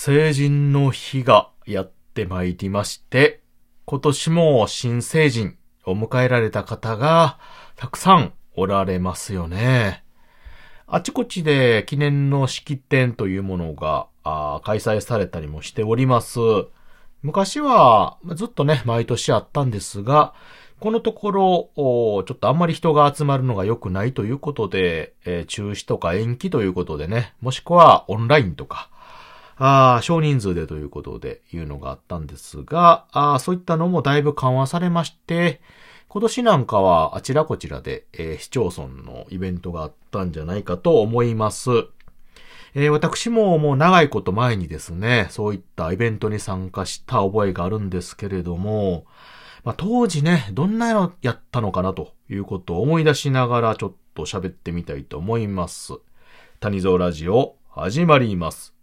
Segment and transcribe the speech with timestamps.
[0.00, 3.40] 成人の日がやってまいりまして、
[3.84, 7.40] 今年も新成人を迎えられた方が
[7.74, 10.04] たくさんおられますよね。
[10.86, 14.06] あちこちで記念の式典というものが
[14.62, 16.38] 開催されたりもしております。
[17.22, 20.32] 昔はずっとね、毎年あったんですが、
[20.78, 28.90] このところ、ちょっとあんまり人が集まるのが良くないということで、えー中止とか延期ということでね、もしくはオンラインとか、
[29.58, 35.60] あー少人数でということでいうのがあったんですが、あそういったのもだいぶ緩和されまして、
[36.08, 41.70] 今年なんかはあちらこちらで、えー市町村のイベントがあったんじゃないかと思います。
[42.74, 49.06] えー私ももう長いこと前にですね、そういったイベントに参加した覚えがあるんですけれども、
[49.64, 55.94] まあ、当時ね、どんなのやったのかなということを思い出しながらちょっと喋ってみたいと思います。
[56.60, 58.77] 谷蔵ラジオ始まります。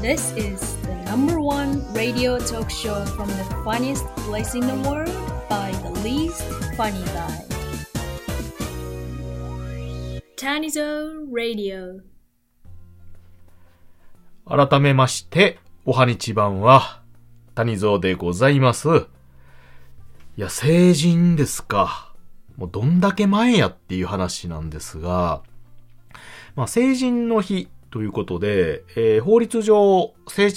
[0.00, 5.10] This is the number one radio talk show from the funniest place in the world
[5.50, 6.40] by the least
[6.76, 7.44] funny guy.
[10.36, 12.00] Tanizo Radio.
[14.46, 17.02] 改めまして、おはにちばんは、
[17.56, 18.88] 谷蔵でございます。
[20.36, 22.14] いや、成人ですか。
[22.56, 25.42] もうどんだけ前やっていう話なんですが、
[26.54, 30.50] まあ、成人の日ということで、えー法律上成、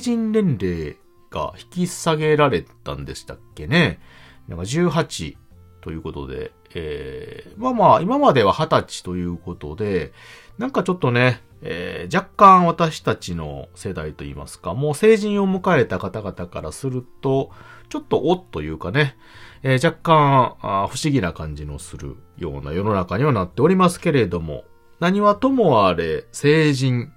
[0.00, 0.96] 人年齢
[1.30, 4.00] が引き下げられたんでしたっけね。
[4.48, 5.36] なんか18
[5.80, 10.12] ということで、えーまあまあ、今までは20歳ということで、
[10.58, 17.50] なんかちょっとね、えー若干私たちの世代といいますか、もう成人を迎えた方々からすると、
[17.88, 19.16] ちょっとおっというかね、
[19.62, 20.64] えー若干不
[21.02, 24.64] 思議な感じのするような世の中にはなっておりますけれども、
[25.00, 27.12] 何はともあれ、成人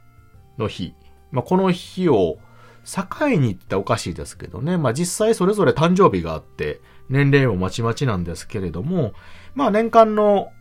[0.58, 0.94] の日。
[1.32, 2.38] まあ、この日を
[2.86, 4.78] 境に言ったおかしいですけどね。
[4.78, 9.14] まあ、実際それぞれ誕生日があって、年齢もまちまちなんですけれども、
[9.56, 10.52] まあ、年間の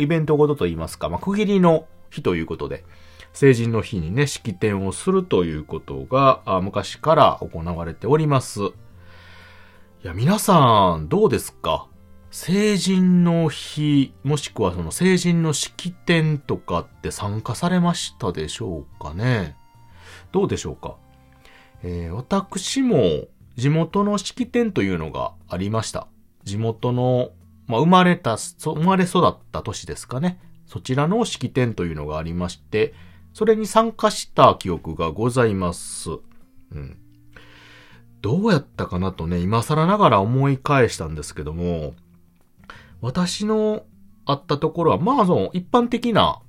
[0.00, 2.84] イベントごとといいますか、まあ、区切りの日ということで、
[3.32, 8.60] 成人の日にね、式典をするということが、昔から行われております。
[8.62, 8.70] い
[10.02, 11.86] や、皆さん、どうですか？
[12.36, 19.54] 成人の日、もしくはその成人の式典とかって参加されましたでしょうかね？
[20.32, 20.96] どうでしょうか？
[21.84, 22.98] えー私も
[23.56, 26.08] 地元の式典というのがありました。
[26.42, 27.30] 地元の、
[27.68, 30.40] まあ、生まれた、生まれ育った都市ですかね。
[30.66, 32.94] そちらの式典というのがありまして、
[33.32, 36.10] それに参加した記憶がございます。
[36.10, 36.14] う
[36.74, 36.98] ん。
[38.22, 41.94] どうやったかなとね、今更ながら思い返したんですけども、
[43.04, 43.82] 私の
[44.24, 46.40] あったところは、まあその一般的な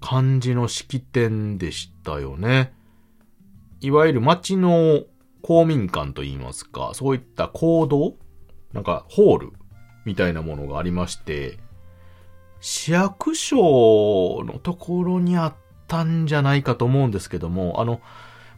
[0.00, 2.72] 感じの式典でしたよね。
[3.82, 5.02] いわゆる町の
[5.42, 8.14] 公民館といいますか、そういった行動
[8.72, 9.52] なんかホール
[10.06, 11.58] みたいなものがありまして、
[12.60, 15.54] 市役所のところにあっ
[15.86, 18.00] たんじゃないかと思うんですけども、あの、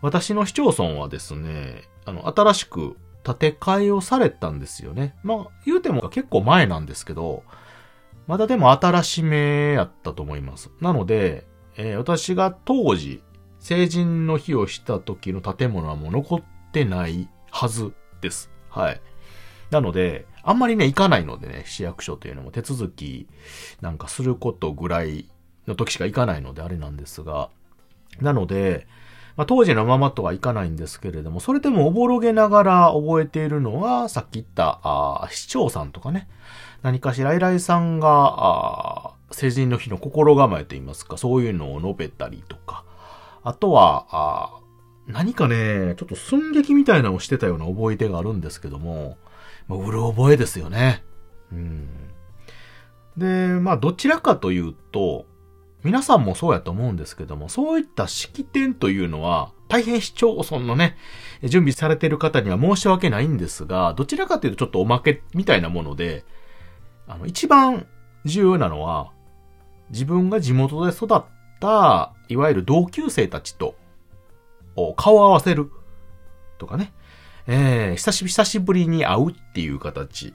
[0.01, 5.17] 私の市町村はですね、あの、新しく建て替えをされたんですよね。
[5.25, 7.43] まあ、言うても結構前なんですけど、
[8.29, 10.71] まだでも新しめやったと思います。
[10.81, 11.45] なので、
[11.77, 13.23] えー私が当時、
[13.59, 16.43] 成人の日をした時の建物はもう残っ
[16.73, 18.49] てないはずです。
[18.69, 19.01] はい。
[19.71, 23.27] なので、あんまりね、行かないのでね、市役所というのも手続き
[23.81, 25.29] なんかすることぐらい
[25.67, 27.51] の時しか行かないのであれなんですが、
[28.21, 28.87] なので、
[29.37, 36.29] まあ、当時のままとはいかないんですけれども、それでもおぼろげながら覚えているのは、さっき言った、あ市長さんとかね、
[36.83, 42.85] 何かしら偉いさんが、あ成人の日の心構えといいますか、そういうのを述べたりとか、
[43.43, 44.61] あとは、あ
[45.07, 49.19] 何かね、ちょっと寸劇みたいなのをしてたような覚えてがあるんですけども、
[49.69, 51.05] まあ、うる覚えですよね。
[51.53, 51.89] うん。
[53.17, 53.27] で、
[53.61, 55.27] まあ、どちらかというと、
[55.87, 60.97] 皆さんもそうやと思うんですけども、そういった式典というのは、大変市町村のね、
[61.45, 66.25] 準備されている方には申し訳ないんですが、どちらかというとちょっとおまけみたいなもので、
[67.07, 67.87] あの、一番
[68.25, 69.13] 重要なのは、
[69.91, 71.23] 自分が地元で育っ
[71.61, 73.77] た、いわゆる同級生たちと、
[74.97, 75.71] 顔を合わせる。
[76.59, 76.93] とかね。
[77.47, 80.35] えー、久しぶりに会うっていう形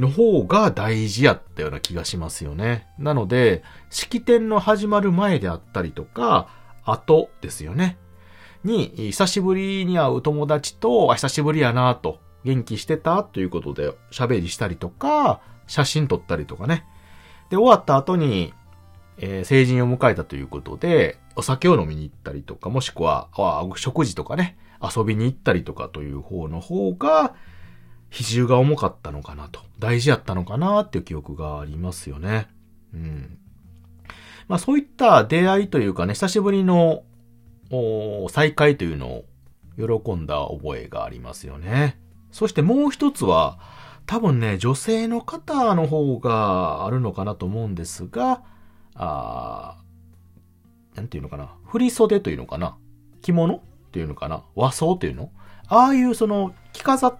[0.00, 2.86] の方が大事やったような気がしますよね。
[2.98, 6.48] なので、式典の始まる前であったりとか、
[6.84, 7.98] 後ですよね。
[8.64, 16.84] に、久しぶりに会う友達と、久しぶりやなと、元気してたということで喋りしたりとか、写真撮ったりとかね。
[17.50, 18.52] で、終わった後に、
[19.18, 23.28] えー成人を迎えたということで、お酒を飲みに行ったりとか、もしくは、
[23.76, 27.34] 食事とかね、遊びに行ったりとかという方の方が、
[28.12, 32.46] 比重が重かったのかなと、大事やったのかなっていう記憶がありますよね。
[32.92, 33.38] うん。
[34.48, 37.04] まあそういった出会いというかね、久しぶりの
[38.28, 39.24] 再会というのを
[39.78, 41.98] 喜んだ覚えがありますよね。
[42.30, 43.58] そしてもう一つは、
[44.04, 48.42] 多分ね、女性の方の方があるのかなと思うんですが、
[48.94, 51.54] あーなんていうのかな。
[51.64, 52.76] 振袖というのかな。
[53.22, 53.60] 着物っ
[53.90, 54.44] ていうのかな。
[54.54, 55.30] 和装というの
[55.68, 57.18] ああいうその着飾っ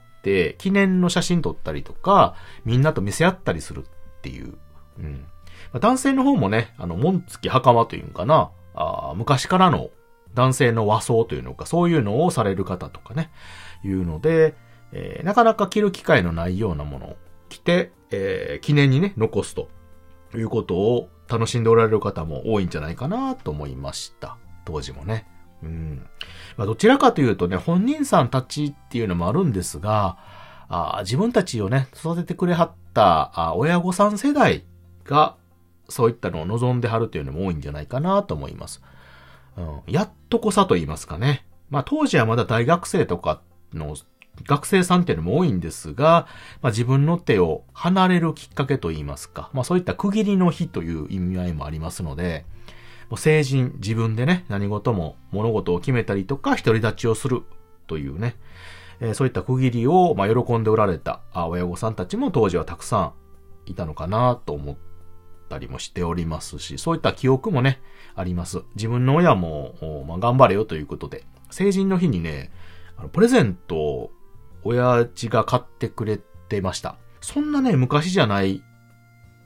[0.58, 2.34] 記念の写真撮ったりとか、
[2.64, 4.54] みんなと見せ合ったりするっていう。
[4.98, 5.26] うん。
[5.72, 8.50] まあ男性の方もね、あの、紋付き袴というのかな。
[8.74, 9.90] あ昔からの
[10.34, 13.30] 男性の和装というのか、そういうのをされる方とかね、
[13.84, 14.54] いうので、
[14.92, 17.16] えーなかなか着る機会のないようなものを
[17.48, 19.68] 着て、えー記念にね、残すと
[20.34, 24.36] いうことを楽しんでおられる方も多いんじゃないかなと思いました。
[24.64, 25.26] 当時もね。
[25.62, 26.06] うん。
[26.56, 30.18] まあ、どちらかというとね、本人さんたちっていうのもあるんですが、
[30.68, 34.64] あ自分たちをね、育ててくれはったあ親御さん世代
[35.04, 35.36] が、
[35.88, 38.82] そういったのを望んではるというのも多いんじゃないかなと思います。
[39.56, 41.44] うん、やっとこさと言いますかね。
[41.68, 43.42] まあ当時はまだ大学生とか
[43.74, 43.96] の
[44.46, 46.26] 学生さんっていうのも多いんですが、
[46.62, 52.46] まあ自分の手を離れるきっかけと言いますか、まあそういった区切りの日という意味合いもありますので、
[53.14, 57.42] う成人、自分でね、何事も物事を決めたりとか、独り立ちをする
[57.86, 58.36] というね、
[59.00, 63.12] えーそういった区切りを、まあ、喜んでおられた親御さんたちも当時はたくさん
[63.66, 64.76] いたのかなと思っ
[65.48, 67.80] たりもしておりますし、そういった記憶もね、
[68.14, 68.62] あります。
[68.76, 72.52] 自分の親も、まあ、頑張れよということで、成人の日にね、
[72.96, 74.10] あのプレゼントを
[74.64, 76.18] 親父が買ってくれ
[76.48, 76.96] てました。
[77.20, 78.62] そんなね、昔じゃない、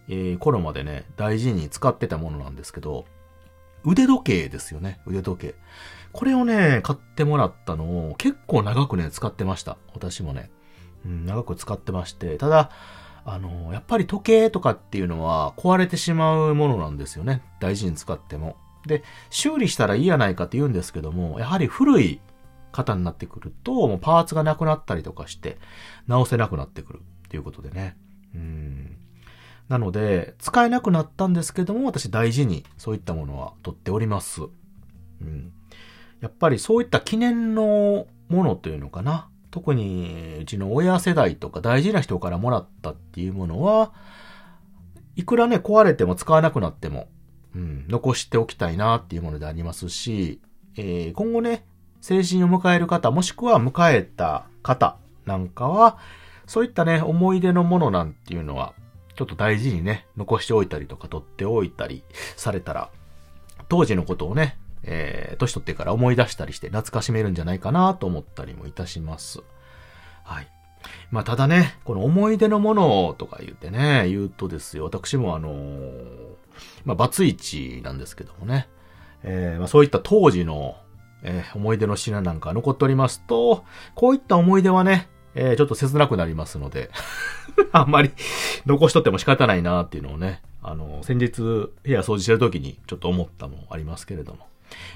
[0.09, 3.07] えー頃までね、大事に使ってたものなんですけど、
[3.87, 5.55] 腕時計ですよね、腕時計。
[6.13, 9.79] これをね、買ってもらったのを結構長くね、使ってました。
[9.95, 10.51] 私もね。
[11.05, 12.37] うん、長く使ってまして。
[12.37, 12.71] ただ、
[13.25, 17.43] あの、やっぱり時計とかっていうのは壊れてしまうものなんですよね。
[17.61, 18.57] 大事に使っても。
[18.87, 22.21] で、修理したらいいやないかって言うんですけども、やはり古い
[22.73, 25.59] 型になってくると、もうパーツがなくなったりとかして、
[26.07, 27.97] 直せなくなってくるっていうことでね。
[28.35, 28.66] うん。
[29.69, 34.43] なので、使えなくなったんですけども、私大事にそういったものは取っております。
[34.43, 35.53] うん。
[36.21, 39.29] やっぱりそういった記念のものというのかな。
[39.51, 43.93] 特にうちの親世代とか大事な人からもらったっていうものは、
[45.17, 47.09] いくらね、壊れても使わなくなっても、
[47.55, 50.41] うん、残しておきたいなっていうものでありますし、
[50.77, 51.65] えー今後ね、
[52.03, 55.99] 成人を迎える方、もしくは迎えた方なんかは、
[56.47, 58.75] そういったね、思い出のものなんていうのは、
[59.17, 62.05] ちょっと大事にね、残しておいたりとか取っておいたり
[62.37, 62.91] されたら、
[63.69, 69.43] 当時のことをね、えー、年取ってから思い出したりして懐かしめるんじゃないかなと思ったりもいたします。
[70.23, 70.49] はい。
[71.11, 76.37] まあ、ただね、この思い出のものとか言ってね、言うとですよ、私もあのー
[76.85, 78.69] まあ、バツイチなんですけどもね、
[79.23, 80.77] えーまあ、そういった当時の、
[81.23, 83.65] えー思い出の品なんか残っておりますと、
[83.95, 86.91] こういった思い出はね、えーちょっと切なくなりますので、
[87.73, 88.11] あんまり
[88.65, 94.47] 残しとっても仕方ないなっていうのをね、あの、先日部屋掃除してる時にちょっと思ったもありますけれども。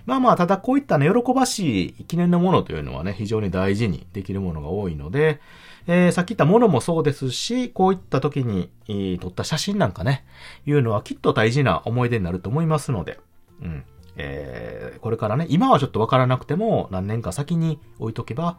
[0.05, 5.41] まあまあ、ただこういったね、喜ばしい記念のものというのはね、非常に大事にできるものが多いので、
[5.87, 10.25] えーさっき言ったものもそうですし、こういった時に、えー撮った写真なんかね、
[10.67, 13.21] いうのはきっと大事な思い出になると思いますので、
[13.63, 13.85] うん。
[14.17, 18.59] えーこれからね、今はちょっとわからなくても、何年か先に置いとけば、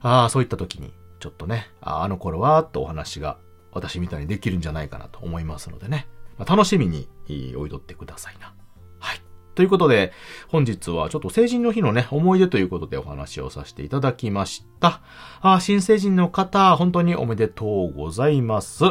[0.00, 3.38] ああ、そういった時に、ちょっとね、あの頃は、とお話が、
[3.72, 6.06] 私みたいにできるんじゃないかなと思いますのでね、
[6.38, 8.54] まあ楽しみにえー置いとってくださいな。
[8.98, 9.22] はい。
[9.54, 10.12] ということで、
[10.48, 15.02] 本日はちょっと成人の日のね、思い出ということでお話をさせていただきました。
[15.40, 18.84] あ新成人の方、本当におめでとうございます。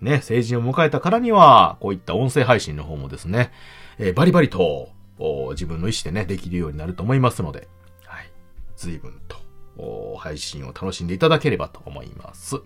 [0.00, 3.52] ね、成人を迎えたからには、こういった音声配信の方もですね、
[3.98, 4.88] えーバリバリと、
[5.50, 7.68] 自分の意思でね、できるようになると思いますので、
[8.04, 8.30] はい。
[8.76, 9.36] 随分と、
[10.18, 12.60] 配信を楽しんでいただければと思います。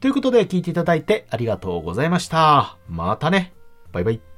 [0.00, 2.76] ということで、聞いていただいてありがとうございました。
[2.88, 3.54] またね。
[3.92, 4.33] バイバイ。